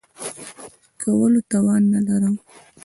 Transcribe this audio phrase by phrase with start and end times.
[1.01, 2.35] کولو توان نه لرم.